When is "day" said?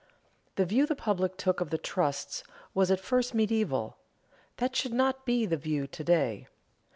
6.03-6.47